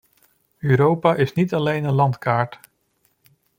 [0.57, 2.59] Europa is niet alleen een landkaart.